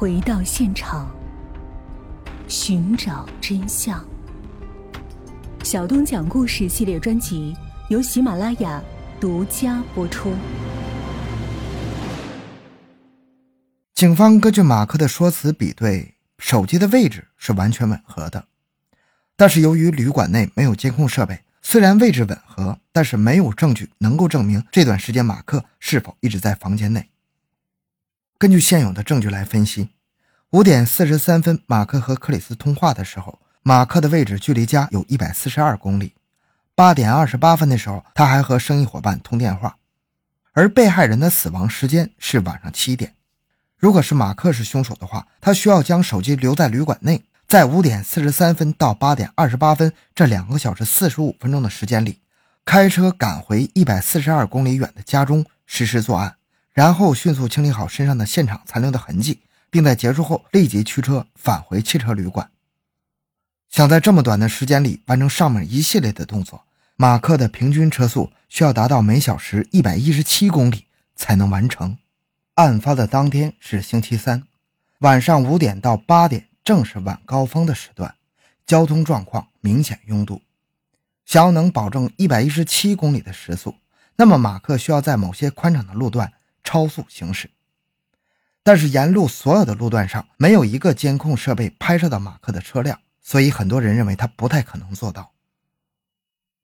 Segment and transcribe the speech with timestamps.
[0.00, 1.14] 回到现场，
[2.48, 4.02] 寻找真相。
[5.62, 7.54] 小东讲故事系列专辑
[7.90, 8.82] 由喜马拉雅
[9.20, 10.32] 独家播出。
[13.94, 18.46] 警方根据马克的说辞比对，手机的位置是完全吻合的。
[19.36, 27.10] 但是由于旅馆内没有监控设备，虽然位置吻合，但是没有证据能够证明这段时间马克是否一直在房间内。
[28.40, 29.90] 根据现有的证据来分析，
[30.52, 36.14] 五点四十三分，马克和克里斯通话的时候，马克的位置距离家有一百四十二公里。
[36.74, 39.76] 八点二十八分的时候，他还和生意伙伴通电话，
[40.52, 43.14] 而被害人的死亡时间是晚上七点。
[43.76, 52.22] 如果是马克是凶手的话，他需要将手机留在旅馆内，在五点四十三分到八点二十八分这两个小时四十五分钟的时间里，
[52.64, 56.36] 开车赶回一百四十二公里远的家中实施作案。
[56.72, 62.50] 然后迅速清理好身上的现场残留的痕迹，并在结束后立即驱车返回汽车旅馆。
[63.68, 66.64] 想在这么短的时间里完成上面一系列的动作，
[66.96, 71.96] 马克的平均车速需要达到每小时一百一十七公里才能完成。
[72.54, 74.42] 案发的当天是星期三，
[74.98, 78.14] 晚上五点到八点正是晚高峰的时段，
[78.66, 80.42] 交通状况明显拥堵。
[81.24, 83.76] 想要能保证一百一十七公里的时速，
[84.16, 86.32] 那么马克需要在某些宽敞的路段。
[86.70, 87.50] 超速行驶，
[88.62, 95.32] 但是沿路所有的路段上没有一个监控设备拍摄到马克的车辆，所以很多人认为他不太可能做到。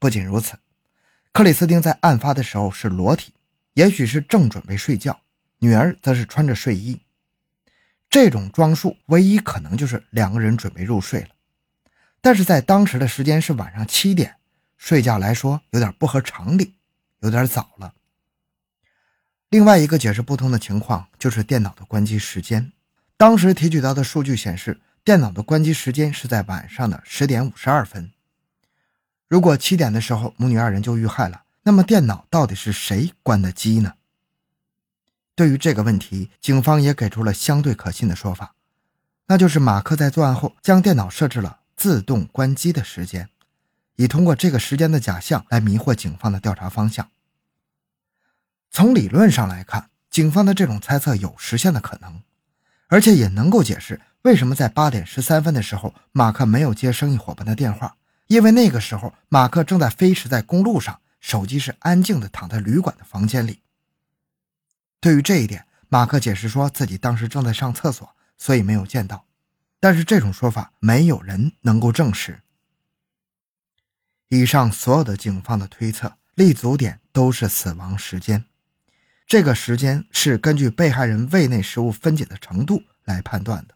[0.00, 0.58] 不仅如此，
[1.30, 3.32] 克里斯汀在案发的时候是裸体，
[3.74, 5.20] 也许是正准备睡觉，
[5.60, 7.00] 女儿则是穿着睡衣。
[8.10, 11.28] 这种装束唯一可能就是两个人准备入睡了，
[12.20, 14.34] 但是在当时的时间是晚上七点，
[14.76, 16.74] 睡觉来说有点不合常理，
[17.20, 17.94] 有点早了。
[19.52, 22.72] 另外一个解释不通的情况就是电脑的关机时间。
[23.18, 28.10] 当时提取到的数据显示，电脑的关机时间是在晚上的十点五十二分。
[29.28, 33.92] 如果七点的时候母女二人就遇害了，那么电脑到底是谁关的机呢？
[35.34, 38.54] 对于这个问题，警方也给出了相对可信的说法，
[39.26, 43.28] 那就是马克在作案后将电脑设置了自动关机的时间，
[43.96, 47.10] 以通过这个时间的假象来迷惑警方的调查方向。
[48.72, 52.22] 从理论上来看，警方的这种猜测有实现的可能，
[52.88, 57.96] 而且也能够解释为什么在八点十三分的时候，马克没有接生意伙伴的电话，
[58.28, 63.60] 因为那个时候马克正在飞驰在公路上，手机是安静的躺在旅馆的房间里。
[65.00, 69.26] 对于这一点，马克解释说自己当时正在上厕所，所以没有见到，
[69.80, 72.40] 但是这种说法没有人能够证实。
[74.28, 78.46] 以上所有的警方的推测立足点都是死亡时间。
[79.32, 83.74] 这个时间是根据被害人胃内食物分解的程度来判断的。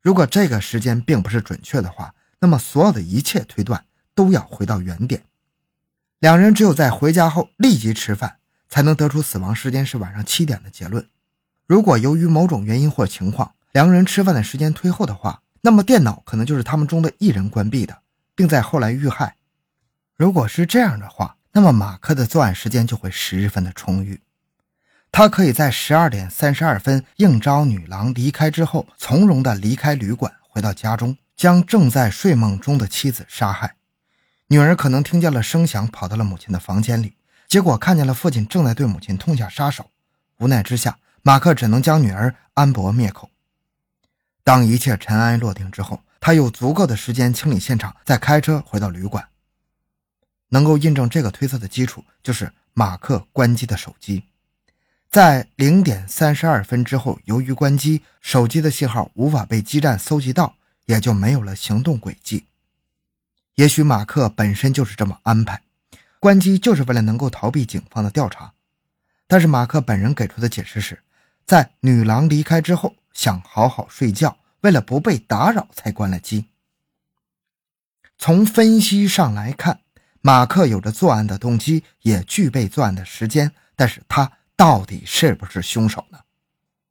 [0.00, 5.24] 如果这个时间并不是准确的话，那么所有的一切推断都要回到原点。
[6.20, 8.38] 两人只有在回家后立即吃饭，
[8.70, 11.06] 才能得出死亡时间是晚上七点的结论。
[11.66, 17.98] 如果由于某种原因或情况，两人吃饭的时间推后的话，那么电脑可能就是他们中的一人关闭的，
[18.34, 19.36] 并在后来遇害。
[20.16, 24.18] 如果是这样的话，那么马克的作案时间就会十分的充裕。
[25.12, 33.74] 他可以在十二点三十二分应召女郎离开之后，从容地离开旅馆，回到家中，将正在睡梦中的妻子杀害。
[34.46, 37.14] 女儿可能听见了声响，跑到了母亲的房间里，
[37.48, 39.90] 结果看见了父亲正在对母亲痛下杀手。
[40.38, 43.30] 无奈之下，马克只能将女儿安博灭口。
[44.42, 49.28] 当一切尘埃落定之后，他有足够的时间清理现场，再开车回到旅馆。
[50.48, 54.24] 能够印证这个推测的基础，就是马克关机的手机。
[55.10, 60.54] 在零点三十二分之后，由于关机，手机的信号无法被基站搜集到，
[60.86, 62.44] 也就没有了行动轨迹。
[63.56, 65.62] 也许马克本身就是这么安排，
[66.20, 68.52] 关机就是为了能够逃避警方的调查。
[69.26, 71.02] 但是马克本人给出的解释是，
[71.44, 76.44] 在女郎离开之后，想好好睡觉，为了不被打扰才关了机。
[78.16, 79.80] 从分析上来看，
[80.20, 84.30] 马克有着作案的动机，也具备作案的时间，但是他。
[84.60, 86.18] 到底是不是凶手呢？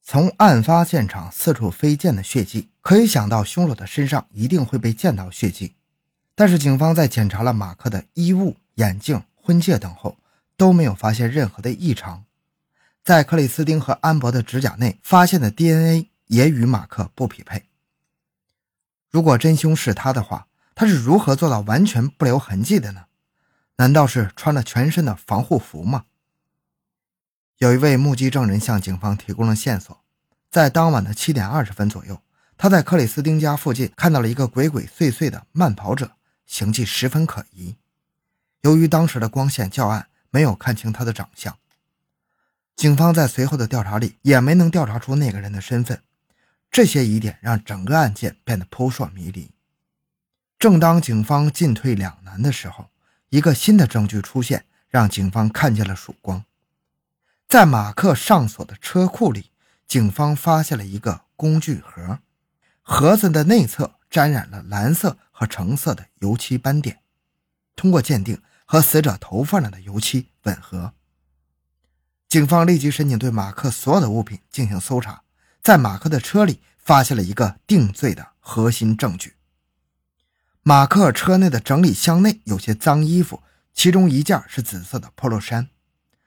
[0.00, 5.74] 从案发现场四处飞溅的血迹，可以想到凶手的身上一定会被溅到血迹。
[6.36, 10.16] 但是警方在检查了马克的衣物、眼镜、婚戒等后，
[10.56, 12.22] 都没有发现任何的异常。
[13.02, 17.64] 在克里斯汀和安博的指甲内发现的 DNA 也与马克不匹配。
[19.10, 20.46] 如果真凶是他的话，
[20.76, 23.06] 他是如何做到完全不留痕迹的呢？
[23.78, 26.04] 难道是穿了全身的防护服吗？
[27.58, 29.98] 有一位目击证人向警方提供了线索，
[30.50, 32.20] 在当晚的七点二十分左右，
[32.58, 36.12] 他在克里斯汀家附近看到了一个鬼鬼祟祟的慢跑者，
[36.44, 37.76] 形迹十分可疑。
[38.60, 41.56] 由于当时的光线较暗，没有看清他的长相。
[42.74, 46.02] 警方在随后的调查里也没能调查出那个人的身份。
[46.70, 49.50] 这些疑点让整个案件变得扑朔迷离。
[50.58, 52.90] 正当警方进退两难的时候，
[53.30, 56.44] 一个新的证据出现，让警方看见了曙光。
[57.48, 59.52] 在马克上锁的车库里，
[59.86, 62.18] 警方发现了一个工具盒，
[62.82, 66.98] 盒子的内侧沾染了蓝色和橙色的油漆斑点，
[67.76, 70.92] 通过鉴定和死者头发上的油漆吻合。
[72.28, 75.22] 警方立即申请对马克所有的物品进行搜查，
[75.62, 79.34] 在马克的车里发现了一个定罪的核心证据。
[80.62, 85.68] 马克车内的整理箱内有些脏衣服，其中一件是紫色的 polo 衫。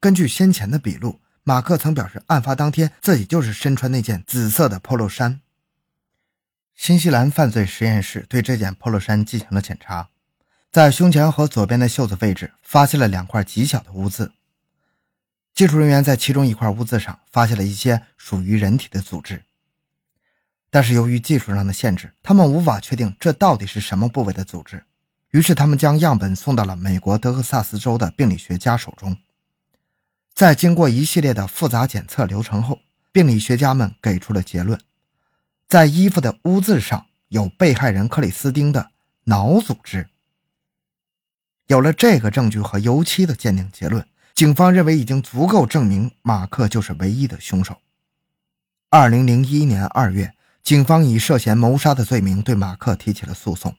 [0.00, 5.42] 根据先前的笔录，马克曾表示，案发当天自己就是身穿那件紫色的 polo 衫。
[6.74, 10.08] 新西兰犯罪实验室对这件 polo 衫进行了检查，
[10.72, 14.32] 在胸前和左边的袖子位置发现了两块极小的污渍。
[15.52, 19.42] 技术人员在其中一块污渍上发现了一些属于人体的组织。
[20.70, 24.82] 但是由于技术上的限制，他们无法确定这到底是什么部位的组织。
[25.32, 29.14] 于是他们将样本送到了美国德克萨斯州的病理学家手中。
[30.40, 32.78] 在经过一系列的复杂检测流程后，
[33.12, 34.80] 病理学家们给出了结论：
[35.68, 38.90] 在衣服的污渍上有被害人克里斯汀的
[39.24, 40.08] 脑组织。
[41.66, 47.76] 有了这个证据和油漆的鉴定结论，警方认为已经足够证明马克就是唯一的凶手。
[48.88, 50.32] 二零零一年二月。
[50.62, 53.74] 警方以涉嫌谋杀的罪名对马克提起了诉讼。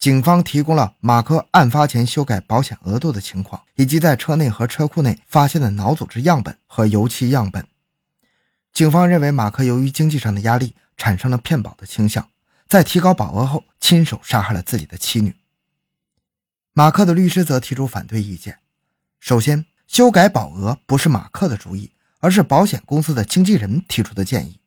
[0.00, 7.66] 警方提供了马克案发前修改保险额度的情况，以及在车内和车库内发现的脑组织样本和油漆样本。
[8.72, 12.26] 警方认为马克由于经济上的压力产生了骗保的倾向，
[12.66, 15.36] 在提高保额后亲手杀害了自己的妻女。
[16.72, 18.58] 马克的律师则提出反对意见。
[19.18, 24.58] 首先，修改保额不是马克的主意，而是保险公司的经纪人提出的建议。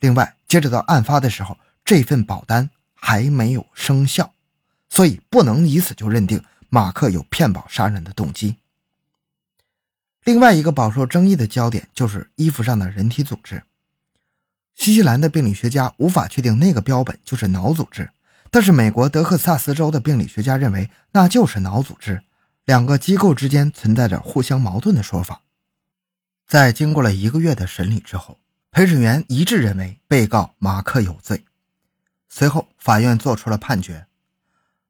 [0.00, 1.56] 另外，截止到案发的时候，
[1.86, 4.32] 这份保单还没有生效，
[4.88, 8.56] 所以不能以此就认定马克有骗保杀人的动机。
[10.24, 13.62] 另外一个饱受争议的焦点就是衣服上的人体组织。
[14.74, 18.10] 新西兰的病理学家无法确定那个标本就是脑组织，
[18.50, 22.22] 但是美国德克萨斯州的病理学家认为那就是脑组织。
[22.64, 25.42] 两个机构之间存在着互相矛盾的说法。
[26.46, 28.38] 在经过了一个月的审理之后。
[28.72, 31.45] 陪审员一致认为被告马克有罪。
[32.28, 34.06] 随后，法院作出了判决：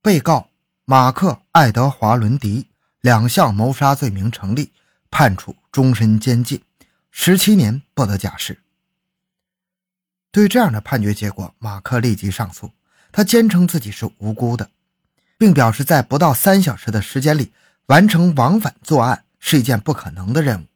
[0.03, 0.50] 被告
[0.85, 2.69] 马克·爱德华·伦迪
[3.00, 4.73] 两项谋杀罪名成立，
[5.11, 6.62] 判处终身监禁，
[7.11, 8.61] 十七年不得假释。
[10.31, 12.73] 对这样的判决结果，马克立即上诉，
[13.11, 14.71] 他坚称自己是无辜的，
[15.38, 17.53] 并表示在不到三小时的时间里
[17.87, 20.67] 完成往返作案是一件不可能的任务。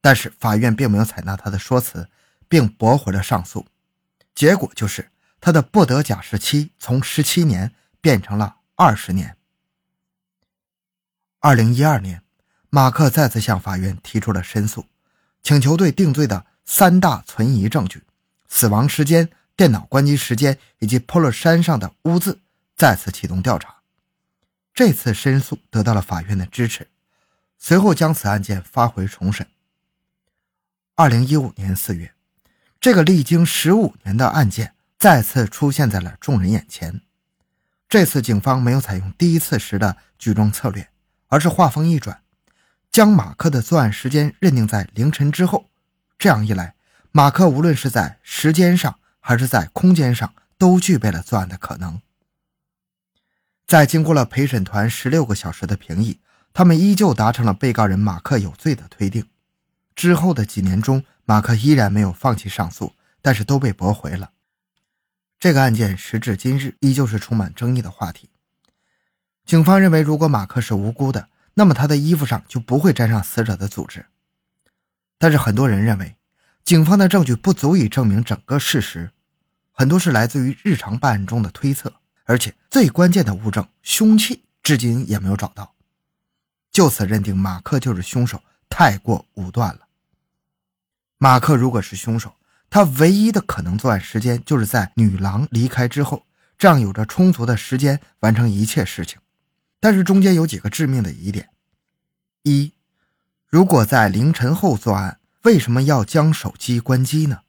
[0.00, 2.08] 但是法院并没有采纳他的说辞，
[2.48, 3.66] 并驳回了上诉，
[4.34, 9.36] 结果就是他的不得假释期从十七年变成了二十年。
[11.40, 12.22] 二零一二年，
[12.70, 14.86] 马克再次向法院提出了申诉，
[15.42, 18.02] 请求对定罪的三大存疑证据——
[18.48, 22.40] 死亡时间、电脑关机时间以及 polo 衫上的污渍——
[22.74, 23.76] 再次启动调查。
[24.74, 26.88] 这次申诉得到了法院的支持，
[27.56, 29.46] 随后将此案件发回重审。
[30.96, 32.12] 二零一五年四月，
[32.80, 37.02] 这个历经十五年的案件再次出现在了众人眼前。
[37.88, 40.88] 这次警方没有采用第一次时的举证策略，
[41.28, 42.22] 而是话锋一转，
[42.90, 45.70] 将马克的作案时间认定在凌晨之后。
[46.18, 46.74] 这样一来，
[47.12, 52.00] 马克无论是在时间上还是在空间上都具备了作案的可能。
[53.66, 56.20] 在经过了陪审团十六个小时的评议，
[56.54, 59.28] 他们依旧达成了被告人马克有罪的推定。
[59.94, 64.30] 之后的几年中，马克依然没有放弃上诉，但是都被驳回了。
[65.38, 68.30] 这个案件时至今日依旧是充满争议的话题。
[69.44, 74.06] 警方认为，如果马克是无辜的，那么他的衣服上就不会沾上死者的组织。
[75.18, 76.16] 但是很多人认为，
[76.64, 79.12] 警方的证据不足以证明整个事实，
[79.70, 81.92] 很多是来自于日常办案中的推测，
[82.24, 85.74] 而且最关键的物证凶器至今也没有找到。
[86.72, 89.86] 就此认定马克就是凶手，太过武断了。
[91.18, 92.34] 马克如果是凶手，
[92.68, 96.26] 他唯一的可能作案时间就是在女郎离开之后，
[96.58, 99.18] 这样有着充足的时间完成一切事情。
[99.80, 101.48] 但是中间有几个致命的疑点：
[102.42, 102.72] 一，
[103.46, 107.40] 如果在凌晨后作案，为什么要将手机关机呢？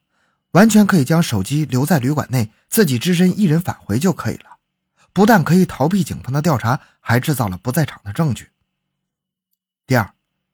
[0.52, 4.58] 完全可以将手机留在旅馆内，自己只身一人返回就可以了。
[5.12, 8.48] 不但可以逃避警方的调查，还制造了不在场的证据。
[9.86, 10.12] 第二，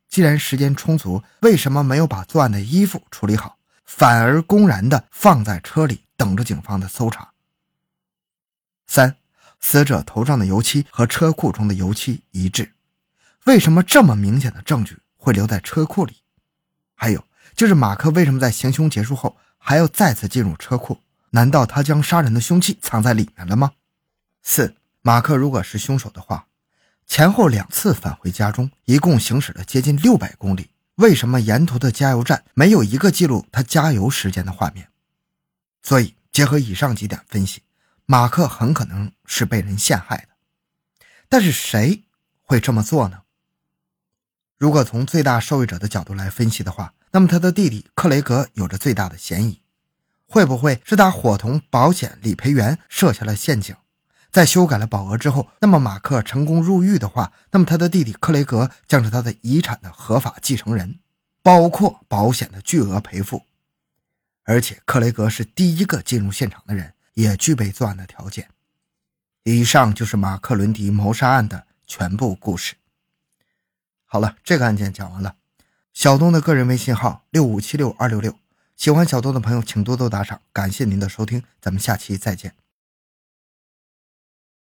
[0.09, 7.33] 既然时间充足，为什么没有把作案的衣服处理好，反而公然的放在车里等着警方的搜查？
[8.87, 9.17] 三，
[9.61, 12.73] 死者头上的油漆和车库中的油漆一致，
[13.45, 16.17] 为什么这么明显的证据会留在车库里？
[16.95, 17.25] 还有
[17.55, 20.99] 就是马克为什么在行凶结束后还要再次进入车库？
[21.31, 23.73] 难道他将杀人的凶器藏在里面了吗？
[24.43, 26.47] 四，马克如果是凶手的话，
[27.07, 34.89] 前后两次返回家中，一共行驶了接近六百公里，为什么沿途的加油站没有一个记录他加油时间的画面？
[35.83, 37.63] 所以，结合以上几点分析，
[38.07, 40.29] 马克很可能是被人陷害的。
[41.29, 42.05] 但是，谁
[42.43, 43.23] 会这么做呢？
[44.57, 49.61] 如果从最大受益者的角度来分析的话，那么他的弟弟克雷格有着最大的嫌疑。
[50.27, 53.77] 会不会是他伙同保险理赔员设下了陷阱？
[54.35, 60.99] 在修改了保额之后，那么马克成功入狱的话，那么他的弟弟克雷格将是他的遗产的合法继承人，
[61.41, 63.45] 包括保险的巨额赔付。
[64.43, 68.49] 而且克雷格是第一个进入现场的人，也具备作案的条件。
[69.45, 72.75] 以上就是马克伦迪谋杀案的全部故事。
[74.05, 75.37] 好了，这个案件讲完了。
[75.93, 78.37] 小东的个人微信号六五七六二六六，
[78.75, 82.53] 喜欢小东的朋友请多多打赏，感谢您的收听，咱们下期再见。